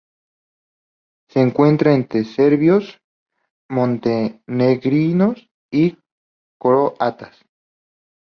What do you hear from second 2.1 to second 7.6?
serbios, montenegrinos y croatas.